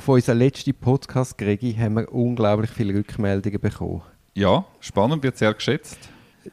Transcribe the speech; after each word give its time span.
Auf 0.00 0.08
unseren 0.08 0.38
letzten 0.38 0.72
Podcast, 0.72 1.36
Gregi, 1.36 1.74
haben 1.74 1.96
wir 1.96 2.10
unglaublich 2.10 2.70
viele 2.70 2.94
Rückmeldungen 2.94 3.60
bekommen. 3.60 4.00
Ja, 4.32 4.64
spannend, 4.80 5.22
wird 5.22 5.36
sehr 5.36 5.52
geschätzt. 5.52 5.98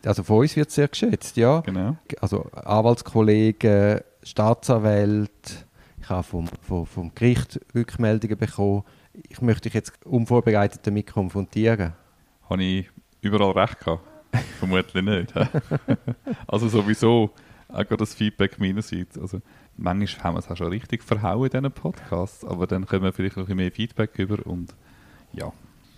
Also 0.03 0.23
von 0.23 0.39
uns 0.39 0.57
wird 0.57 0.69
sehr 0.69 0.89
geschätzt, 0.89 1.37
ja. 1.37 1.61
Genau. 1.61 1.95
Also 2.19 2.41
Anwaltskollegen, 2.51 4.01
Staatsanwälte, 4.21 5.53
ich 6.01 6.09
habe 6.09 6.23
vom, 6.23 6.49
vom, 6.61 6.85
vom 6.85 7.15
Gericht 7.15 7.61
Rückmeldungen 7.73 8.37
bekommen. 8.37 8.83
Ich 9.29 9.39
möchte 9.39 9.69
dich 9.69 9.75
jetzt 9.75 9.93
unvorbereitet 10.05 10.81
damit 10.83 11.07
konfrontieren. 11.07 11.93
Habe 12.49 12.61
ich 12.61 12.89
überall 13.21 13.51
recht 13.51 13.79
gehabt? 13.79 14.03
Vermutlich 14.59 15.05
nicht. 15.05 15.33
also 16.47 16.67
sowieso 16.67 17.31
auch 17.69 17.83
das 17.85 18.13
Feedback 18.13 18.59
meinerseits. 18.59 19.17
Also 19.17 19.41
manchmal 19.77 20.23
haben 20.23 20.35
wir 20.35 20.39
es 20.39 20.49
auch 20.49 20.57
schon 20.57 20.67
richtig 20.67 21.03
verhauen 21.03 21.45
in 21.45 21.51
diesen 21.51 21.71
Podcasts, 21.71 22.43
aber 22.43 22.67
dann 22.67 22.85
können 22.85 23.03
wir 23.03 23.13
vielleicht 23.13 23.37
noch 23.37 23.43
ein 23.43 23.45
bisschen 23.45 23.57
mehr 23.57 23.71
Feedback 23.71 24.17
über 24.17 24.45
und 24.45 24.73
ja. 25.33 25.51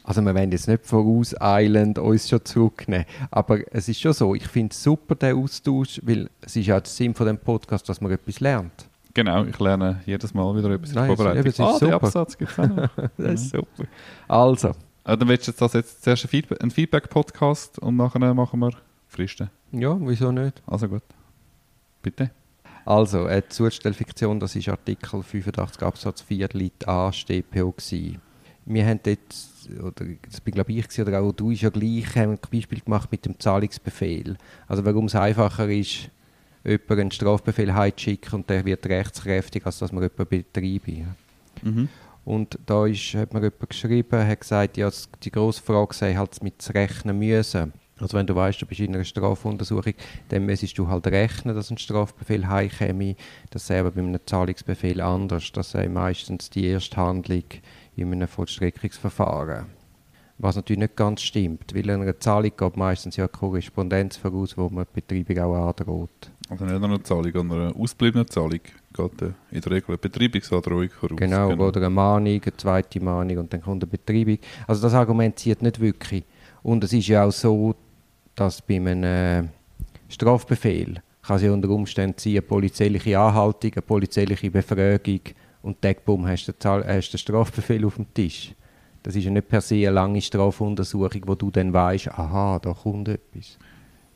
Also 0.04 0.22
wir 0.22 0.34
wollen 0.34 0.52
jetzt 0.52 0.68
nicht 0.68 0.86
vorauseilend 0.86 2.00
uns 2.00 2.30
schon 2.30 2.44
zurücknehmen, 2.44 3.06
aber 3.30 3.60
es 3.74 3.88
ist 3.90 4.02
schon 4.02 4.14
so, 4.14 4.34
ich 4.34 4.48
finde 4.48 4.72
es 4.72 4.82
super, 4.82 5.16
der 5.16 5.36
Austausch, 5.36 6.02
weil 6.04 6.30
es 6.42 6.56
ist 6.56 6.66
ja 6.66 6.80
der 6.80 6.90
Sinn 6.90 7.14
von 7.14 7.28
dem 7.28 7.38
Podcast, 7.38 7.88
dass 7.90 8.02
man 8.02 8.12
etwas 8.12 8.40
lernt. 8.40 8.90
Genau, 9.14 9.44
ich 9.44 9.60
lerne 9.60 10.02
jedes 10.06 10.34
Mal 10.34 10.56
wieder 10.56 10.70
etwas 10.72 10.94
Nein, 10.94 11.10
in 11.12 11.16
Vorbereitung. 11.16 11.46
es 11.46 11.54
ist 11.54 11.60
ah, 11.60 11.74
super. 11.74 11.86
den 11.86 11.94
Absatz 11.94 12.38
gibt 12.38 12.52
es 12.52 12.60
auch 12.60 12.68
noch. 12.68 12.90
Das 13.18 13.42
ist 13.42 13.50
super. 13.52 13.84
Also, 14.28 14.72
Ah, 15.04 15.16
dann 15.16 15.28
willst 15.28 15.48
du 15.48 15.52
jetzt 15.52 15.62
das 15.62 15.74
jetzt 15.74 16.04
zuerst 16.04 16.28
ein 16.62 16.70
Feedback-Podcast 16.72 17.80
und 17.80 17.96
nachher 17.96 18.34
machen 18.34 18.60
wir 18.60 18.72
Fristen. 19.08 19.50
ja, 19.72 19.98
wieso 20.00 20.32
nicht? 20.32 20.62
Also 20.68 20.88
gut. 20.88 21.02
Bitte. 22.04 22.30
Also, 22.90 23.26
eine 23.26 23.48
Zustellfiktion, 23.48 24.40
das 24.40 24.56
ist 24.56 24.68
Artikel 24.68 25.22
85 25.22 25.84
Absatz 25.84 26.22
4 26.22 26.50
Lit 26.54 26.88
A 26.88 27.14
StPO. 27.14 27.76
Wir 28.66 28.88
haben 28.88 29.00
dort, 29.04 29.84
oder 29.84 30.06
das 30.28 30.42
bin 30.42 30.56
glaube 30.56 30.72
ich 30.74 30.88
gewesen, 30.88 31.08
oder 31.08 31.22
auch 31.22 31.32
du 31.32 31.52
ist 31.52 31.62
ja 31.62 31.70
gleich, 31.70 32.16
haben 32.16 32.32
ein 32.32 32.40
Beispiel 32.52 32.80
gemacht 32.80 33.12
mit 33.12 33.28
dem 33.28 33.40
Zahlungsbefehl. 33.40 34.38
Also 34.68 34.84
warum 34.86 35.06
es 35.06 35.14
einfacher 35.14 35.70
ist, 35.70 36.10
jemanden 36.66 37.00
einen 37.00 37.12
Strafbefehl 37.12 37.76
heimzuschicken 37.76 38.40
und 38.40 38.50
der 38.50 38.66
wird 38.66 38.84
rechtskräftig, 38.88 39.68
als 39.68 39.78
dass 39.78 39.92
man 39.92 40.02
jemanden 40.02 40.26
betreibe. 40.28 41.06
Mhm. 41.62 41.90
Und 42.26 42.58
da 42.66 42.88
ist, 42.88 43.14
hat 43.14 43.36
mir 43.36 43.42
jemand 43.42 43.70
geschrieben, 43.70 44.28
hat 44.28 44.42
gesagt, 44.42 44.78
ja, 44.78 44.90
die 45.22 45.32
grosse 45.32 45.62
Frage 45.62 45.94
sei 45.94 46.16
halt 46.16 46.42
mit 46.42 46.60
zu 46.60 46.74
rechnen 46.74 47.20
müssen. 47.20 47.72
Also 48.00 48.18
wenn 48.18 48.28
du 48.28 48.36
weißt, 48.36 48.62
du 48.62 48.66
bist 48.66 48.80
in 48.80 48.96
einer 48.96 49.04
Strafuntersuchung, 49.04 49.94
dann 50.30 50.46
müsstest 50.46 50.78
du 50.78 50.88
halt 50.88 51.08
rechnen, 51.08 51.56
dass 51.56 51.70
ein 51.70 51.78
Strafbefehl 51.78 52.48
heimkäme. 52.48 53.16
Das 53.50 53.68
sei 53.68 53.80
aber 53.80 53.92
bei 53.92 54.02
einem 54.02 54.20
Zahlungsbefehl 54.26 55.02
anders. 55.02 55.52
Das 55.52 55.72
sei 55.72 55.88
meistens 55.90 56.50
die 56.50 56.66
erste 56.68 56.98
Handlung 56.98 57.44
in 57.96 58.14
einem 58.14 58.28
Vollstreckungsverfahren. 58.28 59.66
Was 60.42 60.56
natürlich 60.56 60.80
nicht 60.80 60.96
ganz 60.96 61.22
stimmt, 61.22 61.76
weil 61.76 61.90
in 61.90 62.02
einer 62.02 62.18
Zahlung 62.18 62.52
geht 62.56 62.78
meistens 62.78 63.18
ja 63.18 63.26
eine 63.26 63.30
Korrespondenz 63.30 64.16
voraus, 64.16 64.58
wo 64.58 64.70
man 64.70 64.86
die 64.96 65.02
Betreibung 65.02 65.38
auch 65.44 65.68
androht. 65.68 66.32
Also 66.50 66.64
nicht 66.64 66.80
nur 66.80 66.90
eine 66.90 67.04
Zahlung, 67.04 67.32
sondern 67.34 67.62
eine 67.62 67.76
ausgebliebene 67.76 68.26
Zahlung 68.26 68.52
geht 68.52 69.22
in 69.52 69.62
der 69.62 69.72
Regel 69.72 69.90
eine 69.90 69.98
Betreibungsandrohung 69.98 70.90
voraus. 70.90 71.18
Genau, 71.18 71.52
oder 71.52 71.82
eine 71.82 71.90
Mahnung, 71.90 72.42
eine 72.42 72.58
zweite 72.58 73.02
Mahnung 73.02 73.38
und 73.40 73.54
dann 73.54 73.62
kommt 73.62 73.84
eine 73.84 73.92
Betreibung. 73.92 74.40
Also 74.66 74.82
das 74.82 74.94
Argument 74.94 75.38
zieht 75.38 75.62
nicht 75.62 75.82
wirklich. 75.82 76.24
Und 76.64 76.86
es 76.86 76.94
ist 76.94 77.08
ja 77.08 77.26
auch 77.26 77.32
so, 77.32 77.76
dass 78.40 78.62
bei 78.62 78.78
einem 78.78 79.04
äh, 79.04 79.44
Strafbefehl 80.08 81.02
kann 81.22 81.36
es 81.36 81.44
ja 81.44 81.52
unter 81.52 81.70
Umständen 81.70 82.18
sein, 82.18 82.34
eine 82.34 82.42
polizeiliche 82.42 83.20
Anhaltung, 83.20 83.72
eine 83.74 83.82
polizeiliche 83.82 84.50
Befragung 84.50 85.22
und 85.62 85.78
dann 85.82 85.96
bumm, 86.06 86.26
hast 86.26 86.48
du 86.48 86.54
den, 86.54 87.02
Strafbefehl 87.02 87.86
auf 87.86 87.96
dem 87.96 88.14
Tisch. 88.14 88.54
Das 89.04 89.16
ist 89.16 89.26
ja 89.26 89.32
nicht 89.32 89.48
per 89.48 89.62
se 89.62 89.76
eine 89.76 89.92
lange 89.92 90.22
Strafuntersuchung, 90.22 91.22
wo 91.26 91.36
du 91.36 91.52
dann 91.52 91.74
weißt, 91.74 92.08
aha, 92.10 92.60
da 92.60 92.74
kommt 92.74 93.10
etwas. 93.10 93.58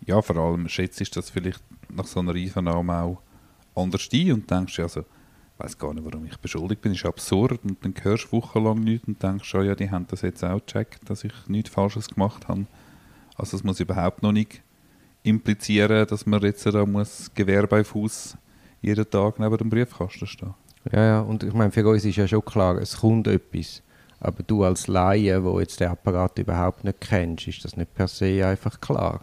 Ja, 0.06 0.22
vor 0.22 0.38
allem 0.38 0.68
schätzt 0.68 1.00
du 1.02 1.06
das 1.14 1.30
vielleicht 1.30 1.62
nach 1.90 2.06
so 2.06 2.20
einer 2.20 2.34
Einvernahme 2.34 3.02
auch 3.02 3.22
anders 3.76 4.10
ein 4.14 4.34
und 4.34 4.50
denkst, 4.50 4.80
also, 4.80 5.02
ich 5.02 5.64
weiß 5.64 5.78
gar 5.78 5.94
nicht, 5.94 6.04
warum 6.06 6.26
ich 6.26 6.38
beschuldigt 6.38 6.82
bin, 6.82 6.94
ist 6.94 7.06
absurd. 7.06 7.64
Und 7.64 7.84
dann 7.84 7.94
hörst 8.02 8.28
du 8.32 8.38
wochenlang 8.38 8.80
nichts 8.80 9.08
und 9.08 9.22
denkst, 9.22 9.54
oh 9.56 9.62
ja, 9.62 9.76
die 9.76 9.90
haben 9.90 10.08
das 10.08 10.22
jetzt 10.22 10.44
auch 10.44 10.60
gecheckt, 10.66 11.10
dass 11.10 11.24
ich 11.24 11.34
nichts 11.48 11.70
Falsches 11.70 12.10
gemacht 12.10 12.48
habe. 12.48 12.66
Also 13.36 13.58
es 13.58 13.64
muss 13.64 13.80
überhaupt 13.80 14.22
noch 14.22 14.32
nicht 14.32 14.62
implizieren, 15.24 16.06
dass 16.08 16.26
man 16.26 16.42
jetzt 16.42 16.66
da 16.66 16.86
muss 16.86 17.32
Gewehr 17.34 17.66
bei 17.68 17.84
Fuß 17.84 18.38
jeden 18.82 19.10
Tag 19.10 19.40
neben 19.40 19.58
dem 19.58 19.70
Briefkasten 19.70 20.28
stehen. 20.28 20.54
Ja, 20.92 21.06
ja, 21.06 21.20
und 21.22 21.44
ich 21.44 21.54
meine, 21.54 21.72
für 21.72 21.88
uns 21.88 22.04
ist 22.04 22.18
ja 22.18 22.28
schon 22.28 22.44
klar, 22.44 22.78
es 22.78 22.98
kommt 22.98 23.28
etwas. 23.28 23.82
Aber 24.20 24.44
du 24.44 24.64
als 24.64 24.88
Laie, 24.88 25.44
wo 25.44 25.60
jetzt 25.60 25.80
den 25.80 25.90
Apparat 25.90 26.38
überhaupt 26.40 26.84
nicht 26.84 27.02
kennst, 27.02 27.48
ist 27.48 27.64
das 27.64 27.78
nicht 27.78 27.94
per 27.94 28.08
se 28.08 28.46
einfach 28.46 28.80
klar. 28.80 29.22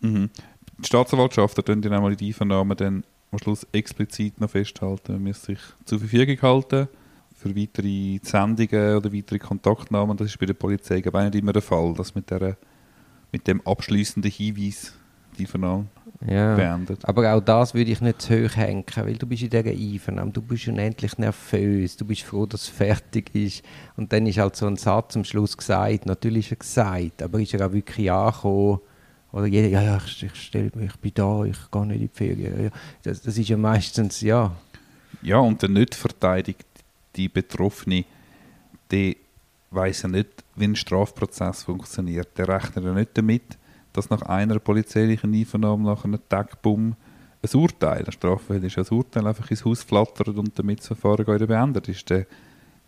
Mhm. 0.00 0.30
Die 0.78 0.86
Staatsanwaltschaft 0.86 1.64
tun 1.64 1.82
dann 1.82 1.92
einmal 1.92 2.12
in 2.12 2.16
die 2.16 2.28
Einvernahme 2.28 2.74
dann 2.74 3.04
am 3.30 3.38
Schluss 3.38 3.66
explizit 3.72 4.40
noch 4.40 4.50
festhalten, 4.50 5.12
man 5.12 5.24
muss 5.24 5.42
sich 5.42 5.58
zur 5.84 5.98
Verfügung 5.98 6.40
halten 6.42 6.88
für 7.36 7.56
weitere 7.56 8.18
Sendungen 8.22 8.96
oder 8.96 9.12
weitere 9.12 9.38
Kontaktnahmen. 9.38 10.16
Das 10.16 10.28
ist 10.28 10.38
bei 10.38 10.46
der 10.46 10.54
Polizei 10.54 11.02
auch 11.06 11.22
nicht 11.22 11.34
immer 11.34 11.52
der 11.52 11.62
Fall, 11.62 11.94
dass 11.94 12.14
mit, 12.14 12.30
der, 12.30 12.56
mit 13.32 13.46
dem 13.46 13.60
abschließenden 13.66 14.30
Hinweis 14.30 14.92
die 15.38 15.42
Einvernahme 15.44 15.86
Ja. 16.26 16.54
beendet. 16.56 17.04
Aber 17.04 17.32
auch 17.34 17.40
das 17.40 17.72
würde 17.74 17.90
ich 17.92 18.00
nicht 18.00 18.20
zu 18.22 18.34
hoch 18.44 18.56
hängen, 18.56 18.84
weil 18.96 19.16
du 19.16 19.26
bist 19.26 19.42
in 19.42 19.50
dieser 19.50 19.64
Einvernahme, 19.70 20.32
du 20.32 20.42
bist 20.42 20.66
unendlich 20.68 21.16
nervös, 21.18 21.96
du 21.96 22.04
bist 22.04 22.22
froh, 22.22 22.46
dass 22.46 22.62
es 22.62 22.68
fertig 22.68 23.34
ist. 23.34 23.62
Und 23.96 24.12
dann 24.12 24.26
ist 24.26 24.38
halt 24.38 24.56
so 24.56 24.66
ein 24.66 24.76
Satz 24.76 25.16
am 25.16 25.24
Schluss 25.24 25.56
gesagt, 25.56 26.06
natürlich 26.06 26.46
ist 26.46 26.52
er 26.52 26.56
gesagt, 26.56 27.22
aber 27.22 27.40
ist 27.40 27.54
er 27.54 27.66
auch 27.66 27.72
wirklich 27.72 28.10
angekommen? 28.10 28.80
Oder 29.32 29.46
jeder, 29.46 29.68
ja, 29.68 29.80
ja, 29.82 30.00
ich, 30.04 30.24
ich, 30.24 30.34
stell, 30.34 30.72
mich- 30.74 30.90
ich 30.90 30.96
bin 30.98 31.12
da, 31.14 31.44
ich 31.44 31.70
gehe 31.70 31.86
nicht 31.86 32.00
in 32.00 32.08
die 32.08 32.10
Ferien. 32.12 32.70
Das, 33.04 33.22
das 33.22 33.38
ist 33.38 33.48
ja 33.48 33.56
meistens, 33.56 34.20
ja, 34.22 34.54
Ja, 35.22 35.38
und 35.38 35.62
der 35.62 35.68
nicht 35.68 35.94
verteidigt 35.94 36.66
die 37.14 37.28
Betroffene, 37.28 38.04
der 38.90 39.14
weiß 39.70 40.02
ja 40.02 40.08
nicht, 40.08 40.44
wie 40.56 40.64
ein 40.64 40.76
Strafprozess 40.76 41.62
funktioniert. 41.62 42.36
Der 42.36 42.48
rechnet 42.48 42.84
ja 42.84 42.92
nicht 42.92 43.16
damit, 43.16 43.58
dass 43.92 44.10
nach 44.10 44.22
einer 44.22 44.58
polizeilichen 44.58 45.32
Einvernahme, 45.32 45.84
nach 45.84 46.04
einem 46.04 46.20
Tag, 46.28 46.58
ein 46.64 46.96
Urteil, 47.54 48.04
ein 48.04 48.12
Straffall 48.12 48.64
ist 48.64 48.78
ein 48.78 48.86
Urteil, 48.90 49.26
einfach 49.26 49.50
ins 49.50 49.64
Haus 49.64 49.82
flattert 49.82 50.28
und 50.28 50.58
damit 50.58 50.80
das 50.80 50.88
Verfahren 50.88 51.24
beendet 51.24 51.88
ist. 51.88 52.10
Der 52.10 52.26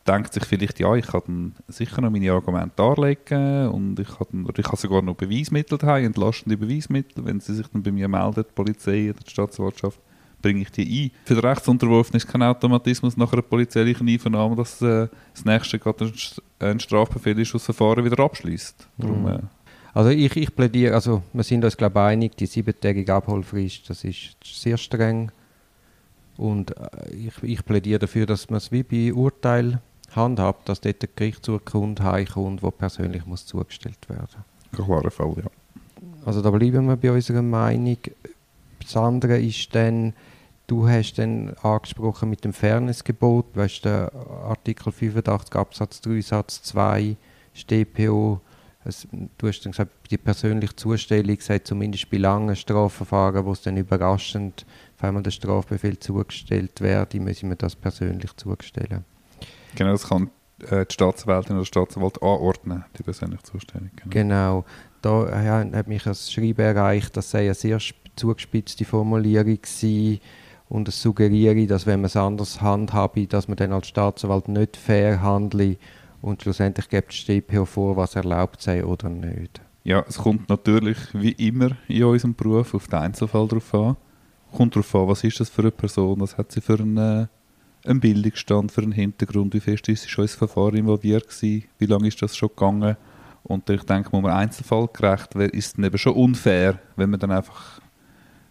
denkt 0.06 0.32
sich 0.32 0.44
vielleicht, 0.44 0.80
ja, 0.80 0.94
ich 0.96 1.06
kann 1.06 1.54
sicher 1.68 2.00
noch 2.00 2.10
meine 2.10 2.32
Argumente 2.32 2.74
darlegen 2.76 3.68
und 3.68 4.00
ich 4.00 4.18
habe 4.18 4.76
sogar 4.76 5.02
noch 5.02 5.14
Beweismittel 5.14 5.78
daheim, 5.78 6.06
entlastende 6.06 6.56
Beweismittel. 6.56 7.24
Wenn 7.24 7.38
sie 7.38 7.54
sich 7.54 7.68
dann 7.68 7.84
bei 7.84 7.92
mir 7.92 8.08
meldet, 8.08 8.50
die 8.50 8.54
Polizei 8.54 9.10
oder 9.10 9.20
die 9.20 9.30
Staatsanwaltschaft, 9.30 10.00
bringe 10.42 10.62
ich 10.62 10.70
die 10.72 11.04
ein. 11.04 11.10
Für 11.24 11.34
den 11.34 11.44
Rechtsunterworfenen 11.44 12.16
ist 12.18 12.26
kein 12.26 12.42
Automatismus 12.42 13.16
nach 13.16 13.32
einer 13.32 13.42
polizeilichen 13.42 14.08
Einvernahme, 14.08 14.56
dass 14.56 14.82
äh, 14.82 15.08
das 15.32 15.44
nächste 15.44 15.78
gerade 15.78 16.04
ein, 16.06 16.12
St- 16.12 16.42
ein 16.58 16.80
Strafbefehl 16.80 17.38
ist, 17.38 17.54
das 17.54 17.64
Verfahren 17.64 18.04
wieder 18.04 18.22
abschließt. 18.22 18.86
Darum, 18.98 19.28
äh, 19.28 19.38
Also 19.94 20.10
ich, 20.10 20.36
ich 20.36 20.54
plädiere, 20.54 20.94
also 20.94 21.22
wir 21.32 21.44
sind 21.44 21.64
uns 21.64 21.76
glaube 21.76 21.98
ich 22.00 22.04
einig, 22.06 22.36
die 22.36 22.46
siebentägige 22.46 23.14
Abholfrist, 23.14 23.88
das 23.88 24.04
ist 24.04 24.36
sehr 24.42 24.76
streng. 24.76 25.30
Und 26.36 26.76
äh, 26.76 27.14
ich, 27.14 27.42
ich 27.42 27.64
plädiere 27.64 28.00
dafür, 28.00 28.26
dass 28.26 28.50
man 28.50 28.56
es 28.58 28.72
wie 28.72 28.82
bei 28.82 29.12
Urteil 29.12 29.80
handhabt, 30.14 30.68
dass 30.68 30.80
dort 30.80 31.02
der 31.02 31.08
Gerichtsurkunde 31.14 32.02
heimkommt, 32.04 32.62
wo 32.62 32.70
persönlich 32.70 33.26
muss 33.26 33.46
zugestellt 33.46 34.08
werden. 34.08 34.44
klarer 34.74 35.10
Fall, 35.10 35.34
ja. 35.36 35.50
Also 36.24 36.40
da 36.42 36.50
bleiben 36.50 36.86
wir 36.86 36.96
bei 36.96 37.12
unserer 37.12 37.42
Meinung. 37.42 37.98
Das 38.80 38.96
andere 38.96 39.38
ist 39.40 39.74
dann, 39.74 40.12
du 40.72 40.88
hast 40.88 41.18
dann 41.18 41.50
angesprochen 41.62 42.30
mit 42.30 42.44
dem 42.44 42.54
Fairnessgebot, 42.54 43.54
weißt 43.54 43.84
der 43.84 44.10
Artikel 44.42 44.90
85 44.90 45.54
Absatz 45.54 46.00
3 46.00 46.20
Satz 46.22 46.62
2 46.62 47.16
StPO, 47.52 48.40
es, 48.84 49.06
du 49.36 49.48
hast 49.48 49.60
dann 49.60 49.72
gesagt, 49.72 49.90
die 50.10 50.16
persönliche 50.16 50.74
Zustellung 50.74 51.36
sei 51.40 51.58
zumindest 51.58 52.10
bei 52.10 52.16
langen 52.16 52.56
Strafverfahren, 52.56 53.44
wo 53.44 53.52
es 53.52 53.60
dann 53.60 53.76
überraschend, 53.76 54.64
wenn 54.98 55.12
man 55.12 55.22
der 55.22 55.30
Strafbefehl 55.30 55.98
zugestellt 55.98 56.80
werde, 56.80 57.20
müssen 57.20 57.50
wir 57.50 57.56
das 57.56 57.76
persönlich 57.76 58.34
zugestellen. 58.36 59.04
Genau, 59.74 59.92
das 59.92 60.08
kann 60.08 60.30
äh, 60.70 60.86
die 60.86 60.94
Staatsanwältin 60.94 61.52
oder 61.52 61.60
der 61.60 61.66
Staatsanwalt 61.66 62.22
anordnen, 62.22 62.84
die 62.98 63.02
persönliche 63.02 63.42
Zustellung. 63.42 63.90
Genau. 63.96 64.10
Genau. 64.10 64.64
Da 65.02 65.42
ja, 65.42 65.76
hat 65.76 65.88
mich 65.88 66.04
das 66.04 66.32
Schreiben 66.32 66.62
erreicht, 66.62 67.14
das 67.16 67.30
sei 67.30 67.40
eine 67.40 67.54
sehr 67.54 67.76
sp- 67.76 68.00
zugespitzte 68.16 68.84
Formulierung 68.86 69.60
gewesen 69.60 70.20
und 70.72 70.88
es 70.88 71.02
suggeriere, 71.02 71.66
dass 71.66 71.84
wenn 71.84 72.00
man 72.00 72.06
es 72.06 72.16
anders 72.16 72.62
handhabe, 72.62 73.26
dass 73.26 73.46
man 73.46 73.58
dann 73.58 73.72
als 73.72 73.88
Staatsanwalt 73.88 74.48
nicht 74.48 74.78
fair 74.78 75.20
handle 75.20 75.76
und 76.22 76.40
schlussendlich 76.40 76.88
gibt 76.88 77.12
die 77.12 77.42
StPO 77.42 77.66
vor, 77.66 77.98
was 77.98 78.16
erlaubt 78.16 78.62
sei 78.62 78.82
oder 78.82 79.10
nicht. 79.10 79.60
Ja, 79.84 80.02
es 80.08 80.16
kommt 80.16 80.48
natürlich 80.48 80.96
wie 81.12 81.32
immer 81.32 81.72
in 81.88 82.04
unserem 82.04 82.34
Beruf 82.34 82.72
auf 82.72 82.86
den 82.88 83.00
Einzelfall 83.00 83.48
drauf 83.48 83.74
an. 83.74 83.96
Kommt 84.56 84.74
darauf 84.74 84.94
an, 84.94 85.08
was 85.08 85.22
ist 85.24 85.40
das 85.40 85.50
für 85.50 85.60
eine 85.60 85.72
Person, 85.72 86.20
was 86.20 86.38
hat 86.38 86.50
sie 86.50 86.62
für 86.62 86.78
einen, 86.78 86.96
äh, 86.96 87.26
einen 87.84 88.00
Bildungsstand, 88.00 88.72
für 88.72 88.80
einen 88.80 88.92
Hintergrund, 88.92 89.52
wie 89.52 89.60
fest 89.60 89.90
ist 89.90 90.08
schon 90.08 90.24
ins 90.24 90.36
Verfahren 90.36 90.76
involviert 90.76 91.28
gewesen, 91.28 91.64
wie 91.80 91.86
lange 91.86 92.08
ist 92.08 92.22
das 92.22 92.34
schon 92.34 92.48
gegangen. 92.48 92.96
Und 93.42 93.68
ich 93.68 93.82
denke, 93.82 94.08
muss 94.12 94.22
man 94.22 94.32
einzelfallgerecht 94.32 95.34
ist 95.34 95.66
es 95.66 95.72
dann 95.74 95.84
eben 95.84 95.98
schon 95.98 96.14
unfair, 96.14 96.78
wenn 96.96 97.10
man 97.10 97.20
dann 97.20 97.32
einfach 97.32 97.82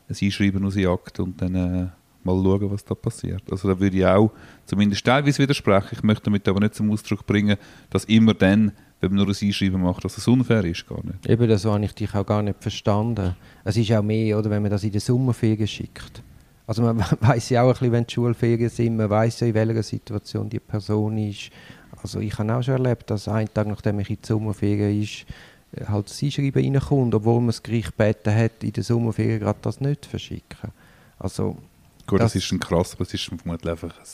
ein 0.08 0.16
Einschreiben 0.22 0.64
rausjagt 0.64 1.20
und 1.20 1.42
dann 1.42 1.56
äh, 1.56 1.88
mal 2.24 2.36
schauen, 2.36 2.72
was 2.72 2.84
da 2.86 2.96
passiert. 2.96 3.44
Also 3.52 3.68
da 3.68 3.80
würde 3.80 3.98
ich 3.98 4.06
auch 4.06 4.32
zumindest 4.66 5.06
teilweise 5.06 5.40
widersprechen. 5.40 5.90
Ich 5.92 6.04
möchte 6.04 6.26
damit 6.26 6.48
aber 6.48 6.60
nicht 6.60 6.76
zum 6.76 6.92
Ausdruck 6.92 7.26
bringen, 7.26 7.58
dass 7.90 8.06
immer 8.06 8.34
dann, 8.34 8.72
wenn 9.00 9.12
man 9.12 9.26
nur 9.26 9.28
ein 9.28 9.48
Einschreiben 9.48 9.82
macht, 9.82 10.06
dass 10.06 10.18
es 10.18 10.28
unfair 10.28 10.64
ist, 10.66 10.88
gar 10.88 11.04
nicht. 11.04 11.28
Eben, 11.28 11.48
das 11.48 11.66
habe 11.66 11.84
ich 11.84 11.94
dich 11.94 12.14
auch 12.14 12.26
gar 12.26 12.42
nicht 12.42 12.62
verstanden. 12.62 13.36
Es 13.64 13.78
ist 13.78 13.92
auch 13.92 14.04
mehr, 14.04 14.38
oder, 14.38 14.50
wenn 14.50 14.62
man 14.62 14.72
das 14.72 14.84
in 14.84 14.92
den 14.92 15.02
Sommerferien 15.02 15.68
schickt. 15.68 16.22
Also 16.68 16.84
man 16.84 17.00
weiß 17.20 17.50
ja 17.50 17.64
auch 17.64 17.68
ein 17.68 17.74
bisschen, 17.74 17.92
wenn 17.92 18.06
die 18.06 18.14
Schulferien 18.14 18.70
sind, 18.70 18.98
man 18.98 19.10
weiß 19.10 19.42
ja, 19.42 19.48
in 19.48 19.54
welcher 19.54 19.84
Situation 19.84 20.50
die 20.50 20.60
Person 20.60 21.18
ist. 21.18 21.50
Also 22.02 22.20
ich 22.20 22.38
habe 22.38 22.56
auch 22.56 22.64
schon 22.64 22.84
erlebt, 22.84 23.10
dass 23.10 23.28
ein 23.28 23.52
Tag, 23.54 23.68
nachdem 23.68 24.00
ich 24.00 24.10
in 24.10 24.18
die 24.22 24.28
Sommerferien 24.28 25.02
ist, 25.02 25.26
halt 25.88 26.10
das 26.10 26.22
Einschreiben 26.22 26.74
reinkommt, 26.74 27.16
obwohl 27.16 27.40
man 27.40 27.48
das 27.48 27.64
Gericht 27.64 27.98
gebeten 27.98 28.36
hat, 28.36 28.64
in 28.64 28.74
der 28.74 28.84
Sommerferien 28.84 29.40
gerade 29.40 29.60
das 29.62 29.80
nicht 29.80 30.06
zu 30.06 30.12
verschicken. 30.12 30.72
Also 31.20 31.58
Gut, 32.12 32.20
das, 32.20 32.34
Das- 32.34 32.44
ist 32.44 32.52
ein 32.52 32.60
krass, 32.60 32.94
aber 32.94 33.02
es 33.04 33.14
ist 33.14 33.24
vermutlich 33.24 33.72
einfach 33.72 33.90
ein 33.98 34.06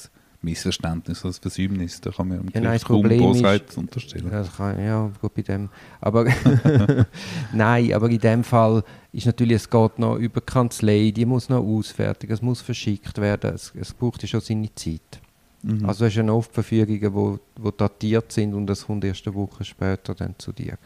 Missverständnis, 0.41 1.25
ein 1.25 1.33
Versäumnis. 1.33 1.99
Da 1.99 2.11
kann 2.11 2.27
man 2.29 2.38
dem 2.45 2.49
Ja, 2.53 2.61
nein, 2.61 2.79
kaum 2.79 3.05
ist- 3.09 3.77
unterstellen. 3.77 4.25
Ja, 4.31 4.39
das 4.44 4.55
kann, 4.55 4.79
ja, 4.83 5.11
gut 5.19 5.33
bei 5.33 5.41
dem. 5.41 5.69
Aber 5.99 6.25
nein, 7.53 7.94
aber 7.94 8.09
in 8.09 8.19
dem 8.19 8.44
Fall 8.44 8.83
ist 9.11 9.25
natürlich, 9.25 9.55
es 9.57 9.69
geht 9.69 9.99
noch 9.99 10.15
über 10.17 10.39
die 10.41 10.45
Kanzlei, 10.45 11.11
die 11.15 11.25
muss 11.25 11.49
noch 11.49 11.63
ausfertigen, 11.63 12.33
es 12.33 12.41
muss 12.41 12.61
verschickt 12.61 13.17
werden, 13.17 13.53
es, 13.55 13.73
es 13.75 13.94
braucht 13.94 14.21
ja 14.21 14.27
schon 14.27 14.41
seine 14.41 14.73
Zeit. 14.75 15.19
Mhm. 15.63 15.85
Also 15.85 16.05
es 16.05 16.13
sind 16.13 16.29
oft 16.29 16.53
Verfügungen, 16.53 16.99
die 16.99 17.13
wo, 17.13 17.39
wo 17.55 17.71
datiert 17.71 18.31
sind 18.31 18.53
und 18.53 18.69
es 18.69 18.85
kommt 18.85 19.03
erst 19.03 19.25
eine 19.27 19.35
Woche 19.35 19.63
später 19.65 20.13
dann 20.13 20.35
zu 20.38 20.51
dir. 20.51 20.77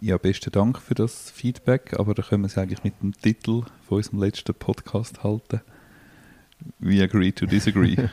Ja, 0.00 0.18
besten 0.18 0.50
Dank 0.50 0.78
für 0.80 0.94
das 0.94 1.30
Feedback, 1.30 1.94
aber 1.98 2.12
da 2.14 2.22
können 2.22 2.42
wir 2.42 2.48
es 2.48 2.58
eigentlich 2.58 2.82
mit 2.82 3.00
dem 3.00 3.12
Titel 3.12 3.62
von 3.86 3.98
unserem 3.98 4.18
letzten 4.20 4.52
Podcast 4.54 5.22
halten. 5.22 5.60
We 6.78 7.02
agree 7.02 7.32
to 7.32 7.46
disagree. 7.46 7.96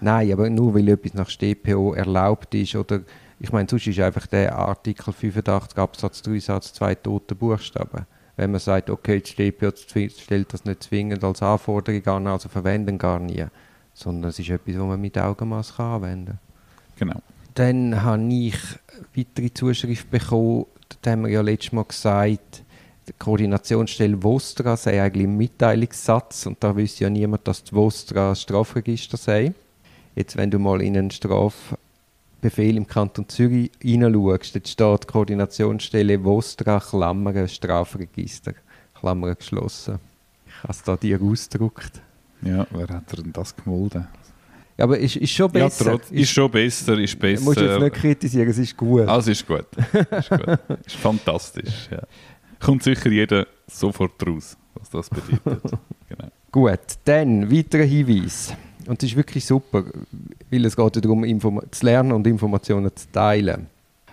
Nein, 0.00 0.32
aber 0.32 0.50
nur 0.50 0.74
weil 0.74 0.88
etwas 0.88 1.14
nach 1.14 1.28
StPO 1.28 1.94
erlaubt 1.94 2.54
ist 2.54 2.74
oder 2.74 3.02
ich 3.38 3.52
meine, 3.52 3.68
sonst 3.68 3.86
ist 3.86 3.98
einfach 4.00 4.26
der 4.26 4.56
Artikel 4.56 5.12
85 5.12 5.78
Absatz 5.78 6.22
3 6.22 6.38
Satz 6.38 6.72
2 6.74 6.94
tote 6.96 7.34
Buchstaben. 7.34 8.06
Wenn 8.36 8.52
man 8.52 8.60
sagt, 8.60 8.88
okay, 8.88 9.20
die 9.20 9.30
StPO 9.30 9.72
stellt 9.76 10.52
das 10.52 10.64
nicht 10.64 10.84
zwingend 10.84 11.22
als 11.22 11.42
Anforderung 11.42 12.06
an, 12.06 12.26
also 12.26 12.48
verwenden 12.48 12.98
gar 12.98 13.18
nie, 13.18 13.44
sondern 13.94 14.30
es 14.30 14.38
ist 14.38 14.50
etwas, 14.50 14.74
was 14.74 14.86
man 14.86 15.00
mit 15.00 15.18
Augenmaß 15.18 15.76
kann 15.76 16.02
anwenden 16.02 16.38
genau. 16.96 17.22
Dann 17.54 18.02
habe 18.02 18.32
ich 18.32 18.56
weitere 19.14 19.52
Zuschrift 19.52 20.10
bekommen, 20.10 20.66
das 20.88 21.12
haben 21.12 21.24
wir 21.24 21.30
ja 21.30 21.40
letztes 21.42 21.72
Mal 21.72 21.84
gesagt, 21.84 22.64
die 23.08 23.12
Koordinationsstelle 23.18 24.22
VOSTRA 24.22 24.76
sei 24.76 25.02
eigentlich 25.02 25.26
ein 25.26 25.36
Mitteilungssatz 25.36 26.46
und 26.46 26.62
da 26.62 26.76
wüsste 26.76 27.04
ja 27.04 27.10
niemand, 27.10 27.48
dass 27.48 27.64
die 27.64 27.74
VOSTRA 27.74 28.34
Strafregister 28.34 29.16
sei. 29.16 29.54
Jetzt, 30.14 30.36
wenn 30.36 30.50
du 30.50 30.58
mal 30.58 30.82
in 30.82 30.96
einen 30.96 31.10
Strafbefehl 31.10 32.76
im 32.76 32.86
Kanton 32.86 33.28
Zürich 33.28 33.70
hineinschaust, 33.80 34.54
dort 34.54 34.68
steht 34.68 35.08
Koordinationsstelle 35.08 36.22
VOSTRA, 36.22 36.80
Klammer, 36.80 37.48
Strafregister, 37.48 38.54
Klammer 38.94 39.34
geschlossen. 39.34 39.98
Ich 40.46 40.62
habe 40.62 40.72
es 40.72 40.82
da 40.82 40.96
dir 40.96 41.20
ausgedruckt. 41.20 42.00
Ja, 42.42 42.66
wer 42.70 42.88
hat 42.88 43.18
denn 43.18 43.32
das 43.32 43.56
gemolden? 43.56 44.06
Ja, 44.78 44.84
aber 44.84 44.98
ist, 44.98 45.16
ist 45.16 45.30
schon 45.30 45.50
besser. 45.50 45.84
Ja, 45.84 45.90
trotz, 45.92 46.10
ist 46.10 46.30
schon 46.30 46.50
besser, 46.50 46.98
ist 46.98 47.18
besser. 47.18 47.44
Musst 47.44 47.60
du 47.60 47.64
jetzt 47.64 47.80
nicht 47.80 47.94
kritisieren, 47.94 48.48
es 48.48 48.58
ist 48.58 48.76
gut. 48.76 49.06
Also 49.06 49.30
ist 49.30 49.46
gut. 49.46 49.66
Ist, 50.10 50.30
gut. 50.30 50.58
ist 50.86 50.96
fantastisch. 50.96 51.88
Ja. 51.90 52.02
Kommt 52.62 52.84
sicher 52.84 53.10
jeder 53.10 53.46
sofort 53.66 54.24
raus, 54.26 54.56
was 54.74 54.90
das 54.90 55.10
bedeutet. 55.10 55.62
genau. 56.08 56.28
Gut, 56.52 56.78
dann 57.04 57.50
weiterer 57.50 57.84
Hinweis. 57.84 58.54
Und 58.86 59.02
das 59.02 59.10
ist 59.10 59.16
wirklich 59.16 59.44
super, 59.44 59.84
weil 60.50 60.64
es 60.64 60.76
geht 60.76 60.96
ja 60.96 61.00
darum, 61.00 61.24
Informa 61.24 61.62
zu 61.70 61.86
lernen 61.86 62.12
und 62.12 62.26
Informationen 62.26 62.94
zu 62.94 63.10
teilen. 63.10 63.66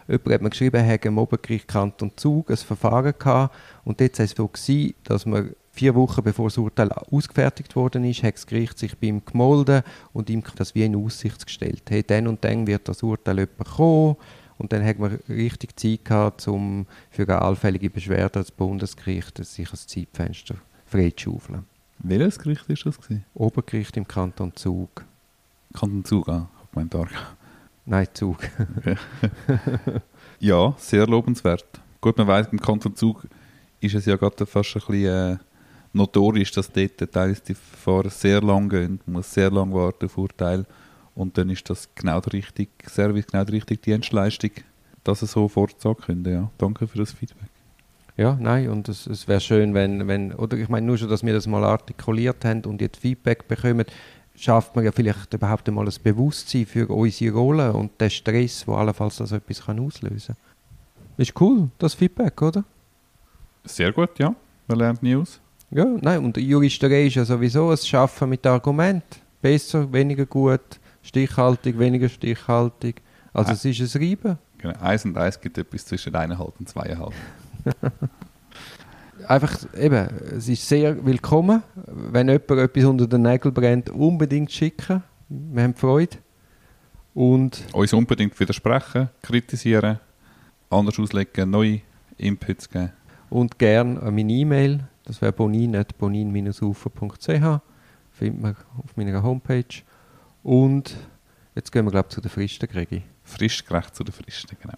Jemand 0.07 0.33
hat 0.33 0.41
mir 0.41 0.49
geschrieben, 0.49 0.83
er 0.83 1.05
im 1.05 1.17
Obergericht 1.19 1.67
Kanton 1.67 2.11
Zug 2.15 2.49
ein 2.49 2.57
Verfahren 2.57 3.13
gehabt 3.17 3.55
und 3.85 4.01
dort 4.01 4.17
war 4.17 4.25
es 4.25 4.31
so, 4.31 4.47
gewesen, 4.47 4.95
dass 5.03 5.25
man 5.27 5.51
vier 5.71 5.93
Wochen 5.93 6.23
bevor 6.23 6.47
das 6.47 6.57
Urteil 6.57 6.91
ausgefertigt 6.91 7.75
worden 7.75 8.03
ist, 8.03 8.23
hat 8.23 8.33
das 8.33 8.47
Gericht 8.47 8.79
sich 8.79 8.97
bei 8.97 9.07
ihm 9.07 9.21
gemolden 9.23 9.83
und 10.11 10.29
ihm 10.29 10.43
das 10.55 10.73
wie 10.73 10.83
in 10.83 10.95
Aussicht 10.95 11.45
gestellt. 11.45 11.83
Hey, 11.89 12.03
dann 12.03 12.27
und 12.27 12.43
dann 12.43 12.65
wird 12.65 12.87
das 12.87 13.03
Urteil 13.03 13.39
jemand 13.39 13.69
kommen 13.75 14.15
und 14.59 14.71
dann 14.71 14.85
hat 14.85 14.99
man 14.99 15.19
richtig 15.27 15.79
Zeit 15.79 16.05
gehabt, 16.05 16.47
um 16.47 16.85
für 17.09 17.23
eine 17.23 17.41
allfällige 17.41 17.89
Beschwerde 17.89 18.39
als 18.39 18.51
Bundesgericht 18.51 19.43
sich 19.43 19.71
ein 19.71 19.77
Zeitfenster 19.77 20.55
freizuschaufeln. 20.85 21.65
Welches 21.97 22.37
Gericht 22.37 22.69
war 22.69 22.75
das? 22.75 23.01
Gewesen? 23.01 23.25
Obergericht 23.33 23.97
im 23.97 24.07
Kanton 24.07 24.55
Zug. 24.55 25.03
Kanton 25.73 26.05
Zug, 26.05 26.29
ah, 26.29 26.47
ich 26.63 26.75
mein 26.75 26.89
Tag. 26.89 27.09
Nein, 27.85 28.07
Zug. 28.13 28.37
Ja, 30.41 30.73
sehr 30.77 31.05
lobenswert. 31.05 31.65
Gut, 31.99 32.17
man 32.17 32.27
weiß, 32.27 32.47
im 32.53 32.61
Kanton 32.61 32.95
Zug 32.95 33.27
ist 33.81 33.93
es 33.93 34.05
ja 34.05 34.15
gerade 34.15 34.45
fast 34.45 34.73
ein 34.73 34.81
bisschen 34.87 35.33
äh, 35.33 35.37
notorisch, 35.91 36.51
dass 36.53 36.71
dort 36.71 36.97
teilweise 37.11 37.41
die 37.45 37.55
Verfahren 37.55 38.09
sehr 38.09 38.41
lang 38.41 38.69
gehen. 38.69 39.01
Man 39.05 39.15
muss 39.15 39.33
sehr 39.33 39.51
lange 39.51 39.73
warten 39.73 40.05
auf 40.05 40.17
Urteil. 40.17 40.65
Und 41.19 41.37
dann 41.37 41.49
ist 41.49 41.69
das 41.69 41.89
genau 41.95 42.21
der 42.21 42.31
richtige 42.31 42.71
Service, 42.87 43.27
genau 43.27 43.43
die 43.43 43.51
richtige 43.51 43.81
Dienstleistung, 43.81 44.51
dass 45.03 45.21
es 45.21 45.33
so 45.33 45.49
fortsagen 45.49 46.01
könnte. 46.01 46.29
Ja. 46.29 46.49
Danke 46.57 46.87
für 46.87 46.97
das 46.97 47.11
Feedback. 47.11 47.49
Ja, 48.15 48.37
nein, 48.39 48.69
und 48.69 48.87
es, 48.87 49.05
es 49.05 49.27
wäre 49.27 49.41
schön, 49.41 49.73
wenn, 49.73 50.07
wenn, 50.07 50.33
oder 50.33 50.55
ich 50.57 50.69
meine, 50.69 50.87
nur 50.87 50.97
schon, 50.97 51.09
dass 51.09 51.21
wir 51.21 51.33
das 51.33 51.45
mal 51.45 51.65
artikuliert 51.65 52.45
haben 52.45 52.63
und 52.63 52.79
jetzt 52.79 52.99
Feedback 52.99 53.49
bekommen, 53.49 53.83
schafft 54.33 54.77
man 54.77 54.85
ja 54.85 54.93
vielleicht 54.93 55.33
überhaupt 55.33 55.67
einmal 55.67 55.85
ein 55.85 55.93
Bewusstsein 56.01 56.65
für 56.65 56.87
unsere 56.87 57.35
Rolle 57.35 57.73
und 57.73 57.99
den 57.99 58.09
Stress, 58.09 58.65
wo 58.65 58.75
allenfalls 58.75 59.17
das 59.17 59.33
etwas 59.33 59.65
kann 59.65 59.77
auslösen 59.77 60.35
kann. 60.35 61.15
Ist 61.17 61.33
cool, 61.41 61.67
das 61.79 61.95
Feedback, 61.95 62.41
oder? 62.41 62.63
Sehr 63.65 63.91
gut, 63.91 64.17
ja. 64.19 64.33
Man 64.69 64.77
lernt 64.77 65.03
nie 65.03 65.17
aus. 65.17 65.41
Ja, 65.69 65.83
nein, 65.83 66.23
und 66.23 66.37
Juristerei 66.37 67.07
ist 67.07 67.15
ja 67.15 67.25
sowieso 67.25 67.71
ein 67.71 67.77
Schaffen 67.77 68.29
mit 68.29 68.47
Argument. 68.47 69.03
Besser, 69.41 69.91
weniger 69.91 70.25
gut, 70.25 70.78
stichhaltig, 71.01 71.79
weniger 71.79 72.09
stichhaltig. 72.09 73.01
Also 73.33 73.53
es 73.53 73.65
ist 73.65 73.95
ein 73.95 74.01
Reiben. 74.01 74.37
Genau. 74.57 74.77
Eins 74.79 75.05
und 75.05 75.17
eins 75.17 75.39
gibt 75.39 75.57
etwas 75.57 75.85
zwischen 75.85 76.13
eineinhalb 76.15 76.53
und 76.59 76.67
zweieinhalb. 76.67 77.13
einfach 79.27 79.55
eben, 79.77 80.07
es 80.35 80.49
ist 80.49 80.67
sehr 80.67 81.05
willkommen. 81.05 81.63
Wenn 81.85 82.27
jemand 82.27 82.51
etwas 82.51 82.83
unter 82.85 83.07
den 83.07 83.21
Nägeln 83.21 83.53
brennt, 83.53 83.89
unbedingt 83.89 84.51
schicken. 84.51 85.03
Wir 85.29 85.63
haben 85.63 85.75
Freude. 85.75 86.17
Und 87.13 87.63
Uns 87.73 87.93
unbedingt 87.93 88.37
widersprechen, 88.39 89.09
kritisieren, 89.21 89.99
anders 90.69 90.99
auslegen, 90.99 91.49
neue 91.49 91.81
Inputs 92.17 92.69
geben. 92.69 92.91
und 93.29 93.57
gern 93.59 93.97
an 93.97 94.15
meine 94.15 94.31
E-Mail, 94.31 94.79
das 95.05 95.21
wäre 95.21 95.33
bonin.bonin-ufer.ch, 95.33 97.61
findet 98.11 98.41
man 98.41 98.55
auf 98.83 98.95
meiner 98.95 99.21
Homepage. 99.23 99.65
Und 100.43 100.95
jetzt 101.55 101.71
gehen 101.71 101.85
wir, 101.85 101.91
glaube 101.91 102.07
ich, 102.09 102.15
zu 102.15 102.21
den 102.21 102.29
Fristen, 102.29 102.67
Gregi. 102.67 103.03
Frischgerecht 103.23 103.95
zu 103.95 104.03
den 104.03 104.13
Fristen, 104.13 104.57
genau. 104.61 104.77